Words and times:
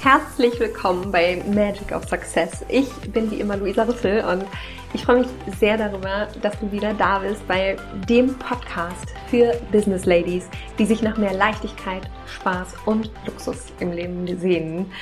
Herzlich 0.00 0.60
willkommen 0.60 1.10
bei 1.10 1.42
Magic 1.46 1.90
of 1.92 2.06
Success. 2.08 2.64
Ich 2.68 2.90
bin 3.12 3.30
wie 3.30 3.40
immer 3.40 3.56
Luisa 3.56 3.84
Rüffel 3.84 4.22
und 4.24 4.44
ich 4.92 5.04
freue 5.04 5.20
mich 5.20 5.28
sehr 5.58 5.76
darüber, 5.76 6.28
dass 6.42 6.58
du 6.60 6.70
wieder 6.70 6.92
da 6.94 7.20
bist 7.20 7.46
bei 7.48 7.76
dem 8.08 8.38
Podcast 8.38 9.14
für 9.28 9.58
Business 9.72 10.04
Ladies, 10.04 10.48
die 10.78 10.86
sich 10.86 11.02
nach 11.02 11.16
mehr 11.16 11.32
Leichtigkeit, 11.32 12.02
Spaß 12.26 12.74
und 12.84 13.10
Luxus 13.26 13.66
im 13.80 13.92
Leben 13.92 14.26
sehnen. 14.38 14.92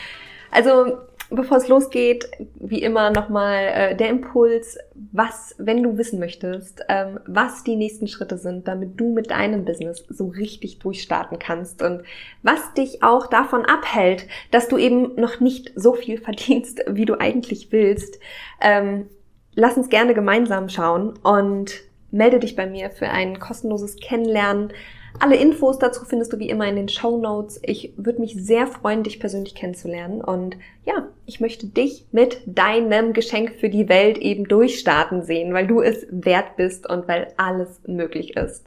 Also 0.51 0.99
bevor 1.35 1.57
es 1.57 1.69
losgeht, 1.69 2.31
wie 2.55 2.83
immer 2.83 3.11
nochmal 3.11 3.65
äh, 3.65 3.97
der 3.97 4.09
Impuls, 4.09 4.79
was, 4.95 5.55
wenn 5.59 5.83
du 5.83 5.99
wissen 5.99 6.19
möchtest, 6.19 6.85
ähm, 6.89 7.21
was 7.27 7.65
die 7.65 7.77
nächsten 7.77 8.07
Schritte 8.07 8.39
sind, 8.39 8.69
damit 8.69 9.01
du 9.01 9.13
mit 9.13 9.31
deinem 9.31 9.65
Business 9.65 10.05
so 10.09 10.29
richtig 10.29 10.79
durchstarten 10.79 11.39
kannst 11.39 11.83
und 11.83 12.03
was 12.43 12.75
dich 12.75 13.03
auch 13.03 13.27
davon 13.27 13.65
abhält, 13.65 14.27
dass 14.51 14.69
du 14.69 14.79
eben 14.79 15.15
noch 15.17 15.41
nicht 15.41 15.73
so 15.75 15.95
viel 15.95 16.19
verdienst, 16.19 16.83
wie 16.89 17.05
du 17.05 17.21
eigentlich 17.21 17.73
willst. 17.73 18.19
Ähm, 18.61 19.07
lass 19.55 19.77
uns 19.77 19.89
gerne 19.89 20.15
gemeinsam 20.15 20.69
schauen 20.69 21.19
und 21.23 21.81
melde 22.11 22.39
dich 22.39 22.57
bei 22.57 22.67
mir 22.67 22.91
für 22.91 23.09
ein 23.09 23.39
kostenloses 23.39 23.97
Kennenlernen 23.97 24.73
alle 25.19 25.37
Infos 25.37 25.79
dazu 25.79 26.05
findest 26.05 26.33
du 26.33 26.39
wie 26.39 26.49
immer 26.49 26.67
in 26.67 26.77
den 26.77 26.89
Show 26.89 27.19
Notes. 27.19 27.61
Ich 27.63 27.93
würde 27.97 28.21
mich 28.21 28.35
sehr 28.35 28.67
freuen, 28.67 29.03
dich 29.03 29.21
persönlich 29.21 29.55
kennenzulernen. 29.55 30.21
Und 30.21 30.57
ja, 30.85 31.09
ich 31.27 31.41
möchte 31.41 31.67
dich 31.67 32.07
mit 32.13 32.41
deinem 32.47 33.13
Geschenk 33.13 33.55
für 33.61 33.69
die 33.69 33.89
Welt 33.89 34.19
eben 34.19 34.45
durchstarten 34.45 35.23
sehen, 35.23 35.53
weil 35.55 35.67
du 35.67 35.81
es 35.81 36.07
wert 36.11 36.57
bist 36.57 36.89
und 36.89 37.09
weil 37.09 37.33
alles 37.37 37.81
möglich 37.87 38.37
ist. 38.37 38.67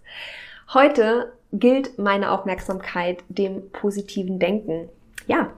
Heute 0.73 1.33
gilt 1.51 1.97
meine 1.97 2.31
Aufmerksamkeit 2.31 3.23
dem 3.27 3.69
positiven 3.71 4.39
Denken. 4.39 4.89
Ja, 5.27 5.51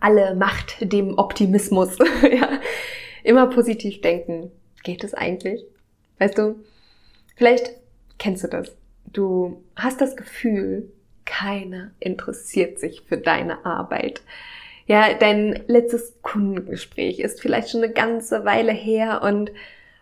alle 0.00 0.34
Macht 0.34 0.92
dem 0.92 1.18
Optimismus. 1.18 1.98
ja, 2.22 2.60
immer 3.22 3.46
positiv 3.48 4.00
denken. 4.00 4.50
Geht 4.82 5.02
es 5.02 5.14
eigentlich? 5.14 5.64
Weißt 6.18 6.36
du, 6.36 6.56
vielleicht 7.36 7.70
kennst 8.18 8.44
du 8.44 8.48
das 8.48 8.76
Du 9.14 9.62
hast 9.76 10.00
das 10.00 10.16
Gefühl, 10.16 10.92
keiner 11.24 11.92
interessiert 12.00 12.78
sich 12.78 13.02
für 13.02 13.16
deine 13.16 13.64
Arbeit. 13.64 14.22
Ja, 14.86 15.14
dein 15.14 15.64
letztes 15.66 16.14
Kundengespräch 16.20 17.20
ist 17.20 17.40
vielleicht 17.40 17.70
schon 17.70 17.82
eine 17.82 17.92
ganze 17.92 18.44
Weile 18.44 18.72
her 18.72 19.22
und 19.22 19.50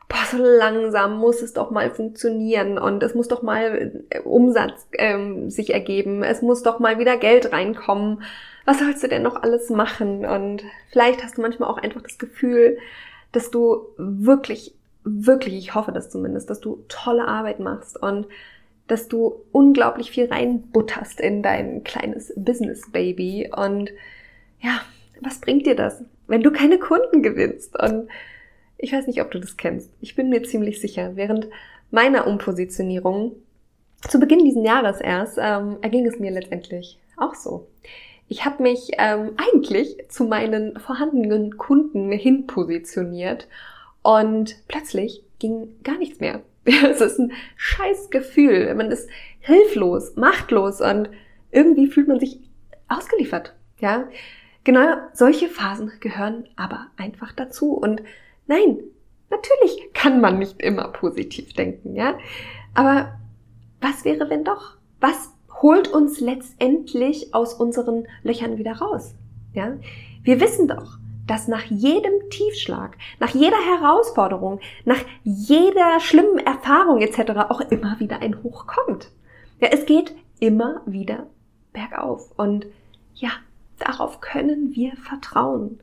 boah, 0.08 0.24
so 0.30 0.38
langsam 0.38 1.18
muss 1.18 1.40
es 1.42 1.52
doch 1.52 1.70
mal 1.70 1.90
funktionieren 1.90 2.78
und 2.78 3.02
es 3.02 3.14
muss 3.14 3.28
doch 3.28 3.42
mal 3.42 4.04
äh, 4.10 4.20
Umsatz 4.20 4.88
ähm, 4.94 5.50
sich 5.50 5.72
ergeben, 5.72 6.24
es 6.24 6.42
muss 6.42 6.62
doch 6.62 6.80
mal 6.80 6.98
wieder 6.98 7.16
Geld 7.16 7.52
reinkommen. 7.52 8.22
Was 8.64 8.78
sollst 8.78 9.02
du 9.02 9.08
denn 9.08 9.22
noch 9.22 9.42
alles 9.42 9.70
machen? 9.70 10.24
Und 10.24 10.64
vielleicht 10.90 11.22
hast 11.22 11.36
du 11.36 11.42
manchmal 11.42 11.68
auch 11.68 11.78
einfach 11.78 12.02
das 12.02 12.18
Gefühl, 12.18 12.78
dass 13.30 13.50
du 13.50 13.86
wirklich, 13.96 14.74
wirklich, 15.04 15.54
ich 15.54 15.74
hoffe 15.74 15.92
das 15.92 16.10
zumindest, 16.10 16.50
dass 16.50 16.60
du 16.60 16.84
tolle 16.88 17.28
Arbeit 17.28 17.60
machst 17.60 18.00
und 18.02 18.26
dass 18.92 19.08
du 19.08 19.42
unglaublich 19.52 20.10
viel 20.10 20.26
reinbutterst 20.26 21.18
in 21.18 21.42
dein 21.42 21.82
kleines 21.82 22.30
Business 22.36 22.90
Baby 22.92 23.50
und 23.56 23.90
ja, 24.60 24.82
was 25.22 25.40
bringt 25.40 25.66
dir 25.66 25.74
das, 25.74 26.04
wenn 26.26 26.42
du 26.42 26.50
keine 26.50 26.78
Kunden 26.78 27.22
gewinnst? 27.22 27.74
Und 27.80 28.08
ich 28.76 28.92
weiß 28.92 29.06
nicht, 29.06 29.22
ob 29.22 29.30
du 29.30 29.40
das 29.40 29.56
kennst. 29.56 29.90
Ich 30.02 30.14
bin 30.14 30.28
mir 30.28 30.42
ziemlich 30.42 30.78
sicher, 30.78 31.16
während 31.16 31.48
meiner 31.90 32.26
Umpositionierung 32.26 33.32
zu 34.06 34.20
Beginn 34.20 34.44
diesen 34.44 34.64
Jahres 34.64 35.00
erst 35.00 35.38
ähm, 35.40 35.78
erging 35.80 36.06
es 36.06 36.18
mir 36.18 36.30
letztendlich 36.30 36.98
auch 37.16 37.34
so. 37.34 37.68
Ich 38.28 38.44
habe 38.44 38.62
mich 38.62 38.90
ähm, 38.98 39.30
eigentlich 39.38 39.96
zu 40.10 40.24
meinen 40.24 40.78
vorhandenen 40.78 41.56
Kunden 41.56 42.12
hin 42.12 42.46
positioniert 42.46 43.48
und 44.02 44.56
plötzlich 44.68 45.22
ging 45.38 45.82
gar 45.82 45.96
nichts 45.96 46.20
mehr. 46.20 46.42
Es 46.90 47.00
ist 47.00 47.18
ein 47.18 47.32
scheiß 47.56 48.10
Gefühl. 48.10 48.74
Man 48.74 48.90
ist 48.90 49.08
hilflos, 49.40 50.16
machtlos 50.16 50.80
und 50.80 51.08
irgendwie 51.50 51.88
fühlt 51.88 52.08
man 52.08 52.20
sich 52.20 52.38
ausgeliefert. 52.88 53.54
Ja, 53.78 54.08
genau 54.64 54.96
solche 55.12 55.48
Phasen 55.48 55.92
gehören 56.00 56.48
aber 56.56 56.86
einfach 56.96 57.32
dazu. 57.32 57.72
Und 57.72 58.02
nein, 58.46 58.78
natürlich 59.30 59.92
kann 59.92 60.20
man 60.20 60.38
nicht 60.38 60.62
immer 60.62 60.88
positiv 60.88 61.52
denken. 61.54 61.96
Ja, 61.96 62.18
aber 62.74 63.18
was 63.80 64.04
wäre, 64.04 64.30
wenn 64.30 64.44
doch? 64.44 64.76
Was 65.00 65.32
holt 65.60 65.88
uns 65.88 66.20
letztendlich 66.20 67.34
aus 67.34 67.54
unseren 67.54 68.06
Löchern 68.22 68.58
wieder 68.58 68.74
raus? 68.74 69.14
Ja, 69.52 69.76
wir 70.22 70.40
wissen 70.40 70.68
doch, 70.68 70.98
dass 71.26 71.48
nach 71.48 71.64
jedem 71.64 72.12
Tiefschlag, 72.30 72.96
nach 73.20 73.30
jeder 73.30 73.56
Herausforderung, 73.56 74.60
nach 74.84 75.00
jeder 75.22 76.00
schlimmen 76.00 76.38
Erfahrung 76.38 77.00
etc. 77.00 77.32
auch 77.48 77.60
immer 77.60 78.00
wieder 78.00 78.20
ein 78.20 78.42
Hoch 78.42 78.66
kommt. 78.66 79.10
Ja, 79.60 79.68
es 79.68 79.86
geht 79.86 80.14
immer 80.40 80.82
wieder 80.86 81.26
bergauf. 81.72 82.30
Und 82.36 82.66
ja, 83.14 83.30
darauf 83.78 84.20
können 84.20 84.74
wir 84.74 84.96
vertrauen. 84.96 85.80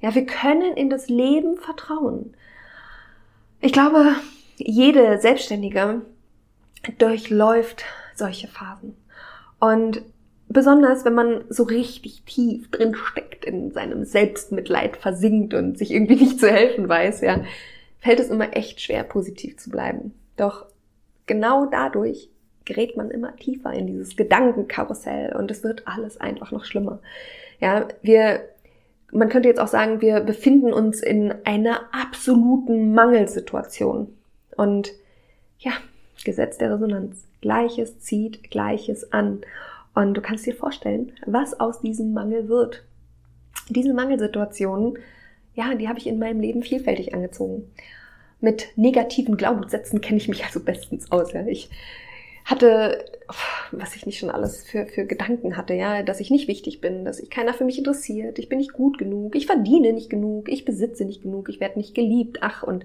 Ja, 0.00 0.14
wir 0.14 0.26
können 0.26 0.76
in 0.76 0.90
das 0.90 1.08
Leben 1.08 1.56
vertrauen. 1.56 2.34
Ich 3.60 3.72
glaube, 3.72 4.16
jede 4.56 5.18
Selbstständige 5.18 6.02
durchläuft 6.98 7.84
solche 8.14 8.48
Phasen. 8.48 8.96
Und 9.60 10.02
besonders 10.48 11.04
wenn 11.04 11.14
man 11.14 11.44
so 11.48 11.62
richtig 11.62 12.24
tief 12.24 12.70
drin 12.70 12.94
steckt, 12.94 13.31
in 13.44 13.72
seinem 13.72 14.04
Selbstmitleid 14.04 14.96
versinkt 14.96 15.54
und 15.54 15.78
sich 15.78 15.90
irgendwie 15.90 16.16
nicht 16.24 16.40
zu 16.40 16.50
helfen 16.50 16.88
weiß, 16.88 17.20
ja, 17.22 17.44
fällt 18.00 18.20
es 18.20 18.30
immer 18.30 18.56
echt 18.56 18.80
schwer, 18.80 19.04
positiv 19.04 19.58
zu 19.58 19.70
bleiben. 19.70 20.14
Doch 20.36 20.66
genau 21.26 21.66
dadurch 21.66 22.28
gerät 22.64 22.96
man 22.96 23.10
immer 23.10 23.36
tiefer 23.36 23.72
in 23.72 23.86
dieses 23.86 24.16
Gedankenkarussell 24.16 25.34
und 25.34 25.50
es 25.50 25.64
wird 25.64 25.86
alles 25.86 26.20
einfach 26.20 26.52
noch 26.52 26.64
schlimmer. 26.64 27.00
Ja, 27.60 27.88
wir, 28.02 28.48
man 29.12 29.28
könnte 29.28 29.48
jetzt 29.48 29.60
auch 29.60 29.68
sagen, 29.68 30.00
wir 30.00 30.20
befinden 30.20 30.72
uns 30.72 31.00
in 31.02 31.34
einer 31.44 31.80
absoluten 31.92 32.94
Mangelsituation. 32.94 34.08
Und 34.56 34.92
ja, 35.58 35.72
Gesetz 36.24 36.58
der 36.58 36.72
Resonanz. 36.72 37.26
Gleiches 37.40 38.00
zieht 38.00 38.50
Gleiches 38.50 39.12
an. 39.12 39.42
Und 39.94 40.14
du 40.14 40.20
kannst 40.20 40.46
dir 40.46 40.54
vorstellen, 40.54 41.12
was 41.26 41.58
aus 41.58 41.80
diesem 41.80 42.12
Mangel 42.12 42.48
wird. 42.48 42.84
Diese 43.68 43.94
Mangelsituationen, 43.94 44.98
ja, 45.54 45.74
die 45.74 45.88
habe 45.88 45.98
ich 45.98 46.06
in 46.06 46.18
meinem 46.18 46.40
Leben 46.40 46.62
vielfältig 46.62 47.14
angezogen. 47.14 47.70
Mit 48.40 48.68
negativen 48.76 49.36
Glaubenssätzen 49.36 50.00
kenne 50.00 50.18
ich 50.18 50.28
mich 50.28 50.44
also 50.44 50.60
bestens 50.60 51.12
aus. 51.12 51.32
Ja. 51.32 51.46
Ich 51.46 51.70
hatte, 52.44 53.04
was 53.70 53.94
ich 53.94 54.06
nicht 54.06 54.18
schon 54.18 54.30
alles 54.30 54.64
für, 54.64 54.86
für 54.86 55.04
Gedanken 55.04 55.56
hatte, 55.56 55.74
ja, 55.74 56.02
dass 56.02 56.20
ich 56.20 56.30
nicht 56.30 56.48
wichtig 56.48 56.80
bin, 56.80 57.04
dass 57.04 57.18
sich 57.18 57.30
keiner 57.30 57.54
für 57.54 57.64
mich 57.64 57.78
interessiert, 57.78 58.38
ich 58.38 58.48
bin 58.48 58.58
nicht 58.58 58.72
gut 58.72 58.98
genug, 58.98 59.36
ich 59.36 59.46
verdiene 59.46 59.92
nicht 59.92 60.10
genug, 60.10 60.48
ich 60.48 60.64
besitze 60.64 61.04
nicht 61.04 61.22
genug, 61.22 61.48
ich 61.48 61.60
werde 61.60 61.78
nicht 61.78 61.94
geliebt, 61.94 62.38
ach 62.40 62.62
und 62.62 62.84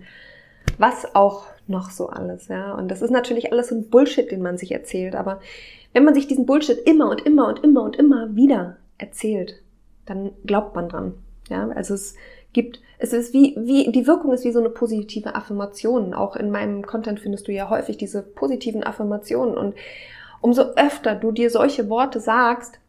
was 0.78 1.16
auch 1.16 1.46
noch 1.68 1.90
so 1.90 2.08
alles, 2.08 2.50
ja. 2.50 2.74
Und 2.76 2.90
das 2.90 3.02
ist 3.02 3.10
natürlich 3.10 3.52
alles 3.52 3.70
so 3.70 3.76
ein 3.76 3.90
Bullshit, 3.90 4.30
den 4.30 4.42
man 4.42 4.58
sich 4.58 4.72
erzählt, 4.72 5.16
aber 5.16 5.40
wenn 5.94 6.04
man 6.04 6.14
sich 6.14 6.28
diesen 6.28 6.46
Bullshit 6.46 6.78
immer 6.86 7.10
und 7.10 7.26
immer 7.26 7.48
und 7.48 7.64
immer 7.64 7.84
und 7.84 7.96
immer 7.96 8.36
wieder 8.36 8.78
erzählt, 9.00 9.62
dann 10.08 10.32
glaubt 10.46 10.76
man 10.76 10.90
dran. 10.90 11.14
Ja, 11.50 11.70
also 11.70 11.94
es 11.94 12.16
gibt, 12.54 12.82
es 12.98 13.14
ist 13.14 13.34
wie, 13.34 13.56
wie, 13.58 13.92
die 13.92 14.08
Wirkung 14.08 14.34
ist 14.34 14.44
wie 14.44 14.52
so 14.52 14.60
eine 14.60 14.70
positive 14.70 15.36
Affirmation. 15.36 16.14
Auch 16.14 16.36
in 16.36 16.52
meinem 16.52 16.86
Content 16.86 17.20
findest 17.20 17.48
du 17.48 17.52
ja 17.52 17.70
häufig 17.70 17.98
diese 17.98 18.22
positiven 18.22 18.84
Affirmationen. 18.84 19.58
Und 19.58 19.76
umso 20.42 20.64
öfter 20.76 21.16
du 21.16 21.32
dir 21.32 21.50
solche 21.50 21.90
Worte 21.90 22.20
sagst, 22.20 22.80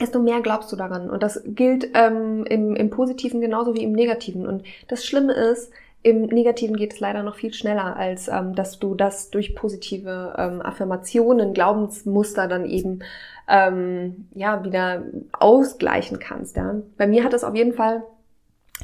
desto 0.00 0.18
mehr 0.18 0.40
glaubst 0.40 0.70
du 0.72 0.76
daran. 0.76 1.08
Und 1.08 1.22
das 1.22 1.42
gilt 1.46 1.90
ähm, 1.94 2.44
im, 2.44 2.76
im 2.76 2.90
Positiven 2.90 3.40
genauso 3.40 3.74
wie 3.74 3.82
im 3.82 3.92
Negativen. 3.92 4.46
Und 4.46 4.64
das 4.88 5.04
Schlimme 5.04 5.32
ist, 5.32 5.70
im 6.06 6.26
Negativen 6.26 6.76
geht 6.76 6.92
es 6.92 7.00
leider 7.00 7.24
noch 7.24 7.34
viel 7.34 7.52
schneller, 7.52 7.96
als 7.96 8.28
ähm, 8.28 8.54
dass 8.54 8.78
du 8.78 8.94
das 8.94 9.30
durch 9.30 9.56
positive 9.56 10.36
ähm, 10.38 10.62
Affirmationen, 10.62 11.52
Glaubensmuster 11.52 12.46
dann 12.46 12.64
eben 12.64 13.00
ähm, 13.48 14.28
ja 14.32 14.62
wieder 14.62 15.02
ausgleichen 15.32 16.20
kannst. 16.20 16.56
Ja. 16.56 16.76
Bei 16.96 17.08
mir 17.08 17.24
hat 17.24 17.34
es 17.34 17.42
auf 17.42 17.56
jeden 17.56 17.72
Fall 17.72 18.04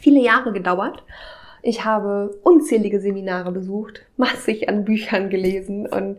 viele 0.01 0.19
Jahre 0.19 0.53
gedauert. 0.53 1.05
Ich 1.63 1.85
habe 1.85 2.37
unzählige 2.43 3.01
Seminare 3.01 3.53
besucht, 3.53 4.03
massig 4.17 4.69
an 4.69 4.85
Büchern 4.85 5.31
gelesen 5.31 5.87
und 5.87 6.19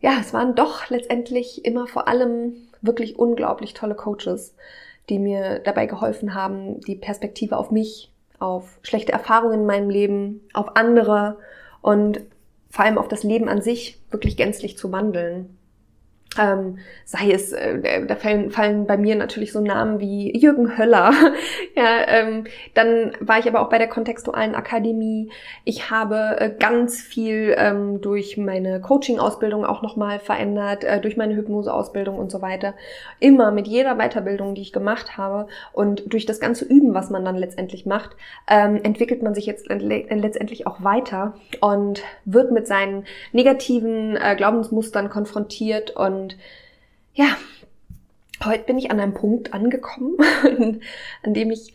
ja, 0.00 0.12
es 0.18 0.32
waren 0.32 0.54
doch 0.54 0.88
letztendlich 0.88 1.66
immer 1.66 1.86
vor 1.86 2.08
allem 2.08 2.54
wirklich 2.80 3.18
unglaublich 3.18 3.74
tolle 3.74 3.94
Coaches, 3.94 4.54
die 5.10 5.18
mir 5.18 5.58
dabei 5.58 5.84
geholfen 5.84 6.32
haben, 6.32 6.80
die 6.80 6.94
Perspektive 6.94 7.58
auf 7.58 7.70
mich 7.70 8.09
auf 8.40 8.78
schlechte 8.82 9.12
Erfahrungen 9.12 9.60
in 9.60 9.66
meinem 9.66 9.90
Leben, 9.90 10.40
auf 10.52 10.76
andere 10.76 11.38
und 11.82 12.20
vor 12.70 12.84
allem 12.84 12.98
auf 12.98 13.08
das 13.08 13.22
Leben 13.22 13.48
an 13.48 13.62
sich 13.62 14.00
wirklich 14.10 14.36
gänzlich 14.36 14.76
zu 14.76 14.90
wandeln. 14.90 15.58
Ähm, 16.38 16.78
sei 17.04 17.32
es, 17.32 17.52
äh, 17.52 18.06
da 18.06 18.14
fallen, 18.14 18.52
fallen 18.52 18.86
bei 18.86 18.96
mir 18.96 19.16
natürlich 19.16 19.52
so 19.52 19.60
Namen 19.60 19.98
wie 19.98 20.38
Jürgen 20.38 20.78
Höller. 20.78 21.10
ja, 21.76 22.06
ähm, 22.06 22.44
dann 22.74 23.16
war 23.18 23.40
ich 23.40 23.48
aber 23.48 23.60
auch 23.60 23.68
bei 23.68 23.78
der 23.78 23.88
kontextualen 23.88 24.54
Akademie. 24.54 25.32
Ich 25.64 25.90
habe 25.90 26.36
äh, 26.38 26.50
ganz 26.56 27.00
viel 27.00 27.56
ähm, 27.58 28.00
durch 28.00 28.36
meine 28.36 28.80
Coaching-Ausbildung 28.80 29.64
auch 29.64 29.82
nochmal 29.82 30.20
verändert, 30.20 30.84
äh, 30.84 31.00
durch 31.00 31.16
meine 31.16 31.34
Hypnose-Ausbildung 31.34 32.16
und 32.16 32.30
so 32.30 32.40
weiter. 32.40 32.74
Immer 33.18 33.50
mit 33.50 33.66
jeder 33.66 33.96
Weiterbildung, 33.96 34.54
die 34.54 34.62
ich 34.62 34.72
gemacht 34.72 35.16
habe 35.16 35.48
und 35.72 36.12
durch 36.12 36.26
das 36.26 36.38
ganze 36.38 36.64
Üben, 36.64 36.94
was 36.94 37.10
man 37.10 37.24
dann 37.24 37.36
letztendlich 37.36 37.86
macht, 37.86 38.10
ähm, 38.48 38.78
entwickelt 38.84 39.24
man 39.24 39.34
sich 39.34 39.46
jetzt 39.46 39.68
letztendlich 39.68 40.68
auch 40.68 40.84
weiter 40.84 41.34
und 41.60 42.04
wird 42.24 42.52
mit 42.52 42.68
seinen 42.68 43.04
negativen 43.32 44.16
äh, 44.16 44.36
Glaubensmustern 44.36 45.10
konfrontiert 45.10 45.90
und 45.96 46.19
und 46.20 46.36
ja, 47.14 47.36
heute 48.44 48.64
bin 48.64 48.78
ich 48.78 48.90
an 48.90 49.00
einem 49.00 49.14
Punkt 49.14 49.52
angekommen, 49.52 50.16
an 51.22 51.34
dem 51.34 51.50
ich 51.50 51.74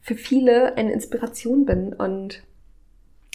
für 0.00 0.14
viele 0.14 0.76
eine 0.76 0.92
Inspiration 0.92 1.64
bin. 1.64 1.92
Und 1.92 2.42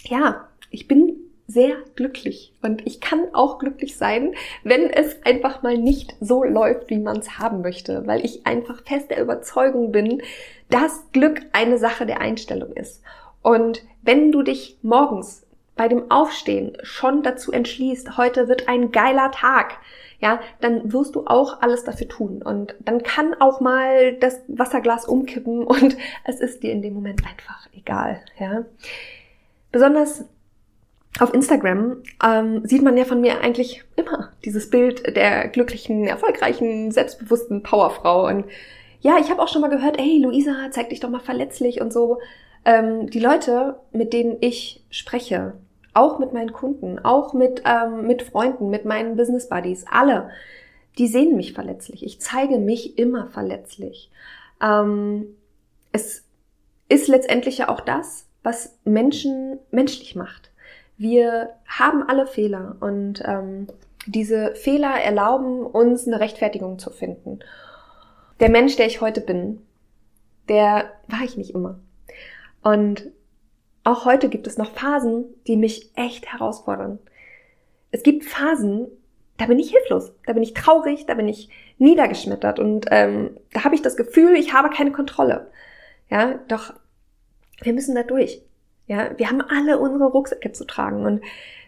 ja, 0.04 0.48
ich 0.70 0.86
bin 0.86 1.16
sehr 1.46 1.74
glücklich 1.96 2.54
und 2.62 2.86
ich 2.86 3.00
kann 3.00 3.26
auch 3.32 3.58
glücklich 3.58 3.96
sein, 3.96 4.34
wenn 4.62 4.88
es 4.88 5.24
einfach 5.24 5.62
mal 5.62 5.76
nicht 5.76 6.14
so 6.20 6.44
läuft, 6.44 6.90
wie 6.90 6.98
man 6.98 7.18
es 7.18 7.38
haben 7.40 7.60
möchte, 7.60 8.06
weil 8.06 8.24
ich 8.24 8.46
einfach 8.46 8.84
fest 8.84 9.10
der 9.10 9.20
Überzeugung 9.20 9.90
bin, 9.90 10.22
dass 10.68 11.10
Glück 11.10 11.40
eine 11.52 11.78
Sache 11.78 12.06
der 12.06 12.20
Einstellung 12.20 12.72
ist. 12.74 13.02
Und 13.42 13.82
wenn 14.02 14.30
du 14.30 14.42
dich 14.42 14.78
morgens 14.82 15.44
bei 15.80 15.88
dem 15.88 16.10
Aufstehen 16.10 16.76
schon 16.82 17.22
dazu 17.22 17.52
entschließt, 17.52 18.18
heute 18.18 18.48
wird 18.48 18.68
ein 18.68 18.92
geiler 18.92 19.30
Tag, 19.30 19.78
ja, 20.18 20.38
dann 20.60 20.92
wirst 20.92 21.14
du 21.14 21.26
auch 21.26 21.62
alles 21.62 21.84
dafür 21.84 22.06
tun. 22.06 22.42
Und 22.42 22.74
dann 22.80 23.02
kann 23.02 23.32
auch 23.40 23.62
mal 23.62 24.12
das 24.12 24.42
Wasserglas 24.46 25.06
umkippen 25.06 25.64
und 25.64 25.96
es 26.24 26.38
ist 26.38 26.62
dir 26.62 26.70
in 26.70 26.82
dem 26.82 26.92
Moment 26.92 27.22
einfach 27.26 27.66
egal, 27.72 28.20
ja. 28.38 28.66
Besonders 29.72 30.26
auf 31.18 31.32
Instagram 31.32 32.02
ähm, 32.22 32.60
sieht 32.66 32.82
man 32.82 32.98
ja 32.98 33.06
von 33.06 33.22
mir 33.22 33.40
eigentlich 33.40 33.82
immer 33.96 34.32
dieses 34.44 34.68
Bild 34.68 35.16
der 35.16 35.48
glücklichen, 35.48 36.06
erfolgreichen, 36.06 36.90
selbstbewussten 36.90 37.62
Powerfrau. 37.62 38.26
Und 38.26 38.44
ja, 39.00 39.16
ich 39.18 39.30
habe 39.30 39.40
auch 39.40 39.48
schon 39.48 39.62
mal 39.62 39.70
gehört, 39.70 39.98
ey, 39.98 40.20
Luisa, 40.22 40.68
zeig 40.72 40.90
dich 40.90 41.00
doch 41.00 41.08
mal 41.08 41.20
verletzlich 41.20 41.80
und 41.80 41.90
so. 41.90 42.18
Ähm, 42.66 43.08
die 43.08 43.20
Leute, 43.20 43.80
mit 43.92 44.12
denen 44.12 44.36
ich 44.42 44.84
spreche, 44.90 45.54
auch 45.94 46.18
mit 46.18 46.32
meinen 46.32 46.52
Kunden, 46.52 46.98
auch 46.98 47.32
mit, 47.32 47.62
ähm, 47.64 48.06
mit 48.06 48.22
Freunden, 48.22 48.70
mit 48.70 48.84
meinen 48.84 49.16
Business 49.16 49.48
Buddies, 49.48 49.84
alle, 49.90 50.30
die 50.98 51.06
sehen 51.06 51.36
mich 51.36 51.52
verletzlich. 51.52 52.04
Ich 52.04 52.20
zeige 52.20 52.58
mich 52.58 52.98
immer 52.98 53.26
verletzlich. 53.28 54.10
Ähm, 54.62 55.36
es 55.92 56.24
ist 56.88 57.08
letztendlich 57.08 57.58
ja 57.58 57.68
auch 57.68 57.80
das, 57.80 58.26
was 58.42 58.78
Menschen 58.84 59.58
menschlich 59.70 60.16
macht. 60.16 60.50
Wir 60.96 61.50
haben 61.66 62.02
alle 62.02 62.26
Fehler 62.26 62.76
und 62.80 63.22
ähm, 63.24 63.68
diese 64.06 64.54
Fehler 64.54 65.00
erlauben 65.00 65.64
uns 65.64 66.06
eine 66.06 66.20
Rechtfertigung 66.20 66.78
zu 66.78 66.90
finden. 66.90 67.40
Der 68.40 68.50
Mensch, 68.50 68.76
der 68.76 68.86
ich 68.86 69.00
heute 69.00 69.20
bin, 69.20 69.62
der 70.48 70.90
war 71.08 71.22
ich 71.24 71.36
nicht 71.36 71.54
immer. 71.54 71.78
Und 72.62 73.10
auch 73.90 74.04
heute 74.04 74.28
gibt 74.28 74.46
es 74.46 74.56
noch 74.56 74.72
Phasen, 74.72 75.24
die 75.46 75.56
mich 75.56 75.90
echt 75.96 76.32
herausfordern. 76.32 76.98
Es 77.90 78.02
gibt 78.02 78.24
Phasen, 78.24 78.86
da 79.36 79.46
bin 79.46 79.58
ich 79.58 79.70
hilflos, 79.70 80.12
da 80.26 80.32
bin 80.32 80.42
ich 80.42 80.54
traurig, 80.54 81.06
da 81.06 81.14
bin 81.14 81.28
ich 81.28 81.48
niedergeschmettert 81.78 82.58
und 82.58 82.86
ähm, 82.90 83.36
da 83.52 83.64
habe 83.64 83.74
ich 83.74 83.82
das 83.82 83.96
Gefühl, 83.96 84.34
ich 84.34 84.52
habe 84.52 84.70
keine 84.70 84.92
Kontrolle. 84.92 85.50
Ja, 86.08 86.38
doch 86.48 86.74
wir 87.62 87.72
müssen 87.72 87.94
da 87.94 88.02
durch. 88.02 88.42
Ja, 88.86 89.18
wir 89.18 89.28
haben 89.28 89.40
alle 89.40 89.78
unsere 89.78 90.10
Rucksäcke 90.10 90.52
zu 90.52 90.64
tragen 90.64 91.04
und 91.04 91.22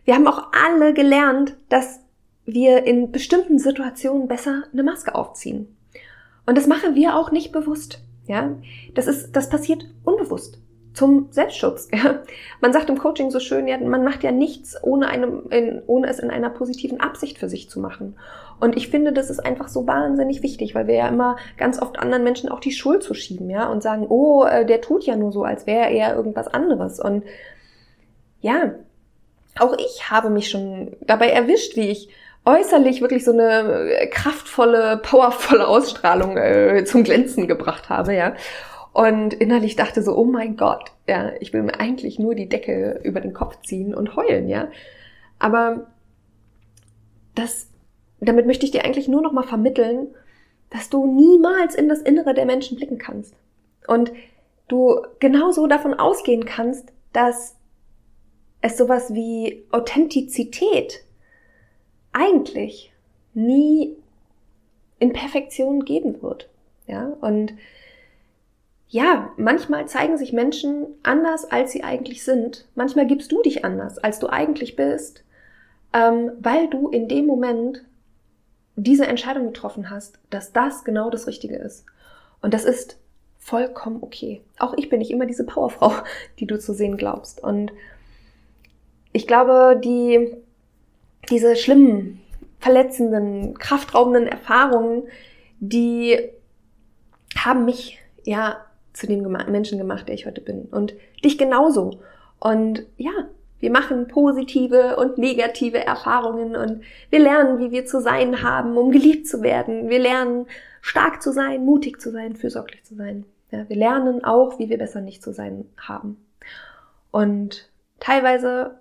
wir 0.04 0.14
haben 0.14 0.26
auch 0.26 0.52
alle 0.52 0.92
gelernt, 0.94 1.56
dass 1.68 2.00
wir 2.44 2.84
in 2.84 3.12
bestimmten 3.12 3.58
Situationen 3.58 4.28
besser 4.28 4.64
eine 4.72 4.82
Maske 4.82 5.14
aufziehen. 5.14 5.76
Und 6.44 6.58
das 6.58 6.66
machen 6.66 6.94
wir 6.94 7.16
auch 7.16 7.30
nicht 7.30 7.52
bewusst. 7.52 8.02
Ja, 8.26 8.56
das 8.94 9.06
ist, 9.06 9.32
das 9.32 9.48
passiert 9.48 9.86
unbewusst 10.04 10.60
zum 10.94 11.28
Selbstschutz. 11.30 11.88
Ja? 11.94 12.20
Man 12.60 12.72
sagt 12.72 12.88
im 12.88 12.98
Coaching 12.98 13.30
so 13.30 13.40
schön, 13.40 13.68
ja, 13.68 13.78
man 13.78 14.04
macht 14.04 14.22
ja 14.22 14.32
nichts, 14.32 14.76
ohne, 14.82 15.08
einem, 15.08 15.48
in, 15.50 15.82
ohne 15.86 16.08
es 16.08 16.18
in 16.18 16.30
einer 16.30 16.50
positiven 16.50 17.00
Absicht 17.00 17.38
für 17.38 17.48
sich 17.48 17.68
zu 17.68 17.80
machen. 17.80 18.16
Und 18.60 18.76
ich 18.76 18.88
finde, 18.88 19.12
das 19.12 19.28
ist 19.28 19.40
einfach 19.40 19.68
so 19.68 19.86
wahnsinnig 19.86 20.42
wichtig, 20.42 20.74
weil 20.74 20.86
wir 20.86 20.94
ja 20.94 21.08
immer 21.08 21.36
ganz 21.56 21.80
oft 21.80 21.98
anderen 21.98 22.22
Menschen 22.22 22.48
auch 22.48 22.60
die 22.60 22.72
Schuld 22.72 23.02
zu 23.02 23.14
schieben, 23.14 23.50
ja, 23.50 23.68
und 23.68 23.82
sagen, 23.82 24.06
oh, 24.08 24.44
äh, 24.44 24.64
der 24.64 24.80
tut 24.80 25.04
ja 25.04 25.16
nur 25.16 25.32
so, 25.32 25.44
als 25.44 25.66
wäre 25.66 25.90
er 25.90 26.14
irgendwas 26.14 26.48
anderes. 26.48 27.00
Und 27.00 27.24
ja, 28.40 28.74
auch 29.58 29.76
ich 29.78 30.10
habe 30.10 30.30
mich 30.30 30.48
schon 30.48 30.96
dabei 31.00 31.28
erwischt, 31.28 31.76
wie 31.76 31.90
ich 31.90 32.08
äußerlich 32.44 33.00
wirklich 33.00 33.24
so 33.24 33.32
eine 33.32 34.08
kraftvolle, 34.10 35.00
powervolle 35.02 35.66
Ausstrahlung 35.66 36.36
äh, 36.36 36.84
zum 36.84 37.04
Glänzen 37.04 37.48
gebracht 37.48 37.88
habe, 37.88 38.14
ja. 38.14 38.34
Und 38.92 39.32
innerlich 39.34 39.76
dachte 39.76 40.02
so, 40.02 40.16
oh 40.16 40.24
mein 40.24 40.56
Gott, 40.56 40.92
ja, 41.06 41.32
ich 41.40 41.52
will 41.52 41.62
mir 41.62 41.80
eigentlich 41.80 42.18
nur 42.18 42.34
die 42.34 42.48
Decke 42.48 43.00
über 43.04 43.20
den 43.20 43.32
Kopf 43.32 43.60
ziehen 43.62 43.94
und 43.94 44.16
heulen, 44.16 44.48
ja. 44.48 44.68
Aber 45.38 45.86
das, 47.34 47.68
damit 48.20 48.46
möchte 48.46 48.66
ich 48.66 48.70
dir 48.70 48.84
eigentlich 48.84 49.08
nur 49.08 49.22
noch 49.22 49.32
mal 49.32 49.46
vermitteln, 49.46 50.08
dass 50.68 50.90
du 50.90 51.06
niemals 51.06 51.74
in 51.74 51.88
das 51.88 52.00
Innere 52.00 52.34
der 52.34 52.46
Menschen 52.46 52.76
blicken 52.76 52.98
kannst. 52.98 53.34
Und 53.86 54.12
du 54.68 55.00
genauso 55.20 55.66
davon 55.66 55.94
ausgehen 55.94 56.44
kannst, 56.44 56.92
dass 57.12 57.56
es 58.60 58.76
sowas 58.76 59.12
wie 59.12 59.64
Authentizität 59.70 61.04
eigentlich 62.12 62.92
nie 63.34 63.96
in 64.98 65.12
Perfektion 65.12 65.84
geben 65.84 66.22
wird. 66.22 66.48
Ja, 66.86 67.16
und 67.20 67.54
ja, 68.92 69.30
manchmal 69.38 69.88
zeigen 69.88 70.18
sich 70.18 70.34
Menschen 70.34 70.86
anders, 71.02 71.50
als 71.50 71.72
sie 71.72 71.82
eigentlich 71.82 72.24
sind. 72.24 72.68
Manchmal 72.74 73.06
gibst 73.06 73.32
du 73.32 73.40
dich 73.40 73.64
anders, 73.64 73.96
als 73.96 74.18
du 74.18 74.26
eigentlich 74.26 74.76
bist, 74.76 75.24
ähm, 75.94 76.32
weil 76.40 76.68
du 76.68 76.90
in 76.90 77.08
dem 77.08 77.24
Moment 77.24 77.82
diese 78.76 79.06
Entscheidung 79.06 79.46
getroffen 79.46 79.88
hast, 79.88 80.18
dass 80.28 80.52
das 80.52 80.84
genau 80.84 81.08
das 81.08 81.26
Richtige 81.26 81.56
ist. 81.56 81.86
Und 82.42 82.52
das 82.52 82.66
ist 82.66 82.98
vollkommen 83.38 84.02
okay. 84.02 84.42
Auch 84.58 84.74
ich 84.76 84.90
bin 84.90 84.98
nicht 84.98 85.10
immer 85.10 85.24
diese 85.24 85.46
Powerfrau, 85.46 85.94
die 86.38 86.46
du 86.46 86.58
zu 86.58 86.74
sehen 86.74 86.98
glaubst. 86.98 87.42
Und 87.42 87.72
ich 89.14 89.26
glaube, 89.26 89.80
die, 89.82 90.36
diese 91.30 91.56
schlimmen, 91.56 92.20
verletzenden, 92.58 93.58
kraftraubenden 93.58 94.26
Erfahrungen, 94.26 95.04
die 95.60 96.18
haben 97.34 97.64
mich 97.64 97.98
ja 98.24 98.66
zu 98.92 99.06
dem 99.06 99.22
Menschen 99.48 99.78
gemacht, 99.78 100.08
der 100.08 100.14
ich 100.14 100.26
heute 100.26 100.40
bin. 100.40 100.62
Und 100.66 100.94
dich 101.24 101.38
genauso. 101.38 102.00
Und 102.38 102.84
ja, 102.96 103.12
wir 103.60 103.70
machen 103.70 104.08
positive 104.08 104.96
und 104.96 105.18
negative 105.18 105.78
Erfahrungen 105.78 106.56
und 106.56 106.82
wir 107.10 107.20
lernen, 107.20 107.60
wie 107.60 107.70
wir 107.70 107.86
zu 107.86 108.00
sein 108.00 108.42
haben, 108.42 108.76
um 108.76 108.90
geliebt 108.90 109.28
zu 109.28 109.42
werden. 109.42 109.88
Wir 109.88 110.00
lernen, 110.00 110.46
stark 110.80 111.22
zu 111.22 111.32
sein, 111.32 111.64
mutig 111.64 112.00
zu 112.00 112.10
sein, 112.10 112.34
fürsorglich 112.34 112.82
zu 112.82 112.96
sein. 112.96 113.24
Ja, 113.52 113.68
wir 113.68 113.76
lernen 113.76 114.24
auch, 114.24 114.58
wie 114.58 114.68
wir 114.68 114.78
besser 114.78 115.00
nicht 115.00 115.22
zu 115.22 115.32
sein 115.32 115.66
haben. 115.76 116.16
Und 117.12 117.70
teilweise, 118.00 118.78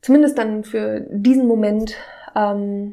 zumindest 0.00 0.38
dann 0.38 0.62
für 0.62 1.00
diesen 1.10 1.48
Moment, 1.48 1.96
ähm, 2.36 2.92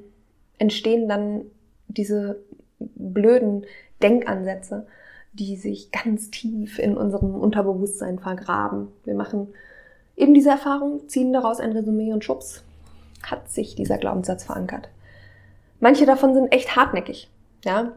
entstehen 0.58 1.08
dann 1.08 1.46
diese 1.88 2.40
blöden 2.80 3.66
Denkansätze, 4.02 4.88
die 5.36 5.56
sich 5.58 5.92
ganz 5.92 6.32
tief 6.32 6.80
in 6.80 6.98
unserem 6.98 7.36
Unterbewusstsein 7.36 8.20
vergraben. 8.20 8.88
Wir 9.04 9.16
machen 9.16 9.54
eben 10.16 10.34
diese 10.34 10.50
Erfahrung, 10.50 11.08
ziehen 11.10 11.34
daraus 11.34 11.60
ein 11.60 11.74
Resümee 11.74 12.14
und 12.14 12.24
schubs, 12.24 12.64
hat 13.24 13.50
sich 13.50 13.76
dieser 13.76 13.98
Glaubenssatz 13.98 14.46
verankert. 14.46 14.90
Manche 15.80 16.06
davon 16.06 16.34
sind 16.34 16.52
echt 16.52 16.76
hartnäckig, 16.76 17.30
ja. 17.64 17.92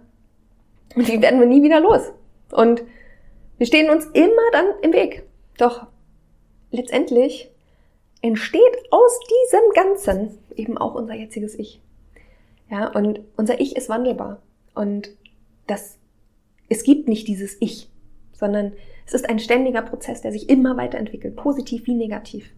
Und 0.97 1.07
die 1.07 1.23
werden 1.23 1.39
wir 1.39 1.47
nie 1.47 1.63
wieder 1.63 1.81
los. 1.81 2.13
Und 2.51 2.83
wir 3.59 3.67
stehen 3.67 3.91
uns 3.91 4.07
immer 4.07 4.51
dann 4.53 4.67
im 4.83 4.93
Weg. 4.93 5.25
Doch 5.59 5.87
letztendlich 6.71 7.51
entsteht 8.21 8.61
aus 8.91 9.21
diesem 9.21 9.61
Ganzen 9.75 10.39
eben 10.57 10.77
auch 10.79 10.95
unser 10.95 11.15
jetziges 11.15 11.55
Ich. 11.55 11.81
Ja, 12.71 12.89
und 12.89 13.21
unser 13.37 13.61
Ich 13.61 13.77
ist 13.77 13.89
wandelbar. 13.89 14.41
Und 14.75 15.11
das 15.67 15.98
es 16.69 16.83
gibt 16.83 17.09
nicht 17.09 17.29
dieses 17.29 17.57
Ich, 17.61 17.91
sondern 18.33 18.73
es 19.07 19.15
ist 19.15 19.29
ein 19.29 19.39
ständiger 19.39 19.83
Prozess, 19.83 20.21
der 20.21 20.33
sich 20.33 20.49
immer 20.49 20.77
weiterentwickelt, 20.77 21.37
positiv 21.37 21.87
wie 21.87 21.95
negativ. 21.95 22.51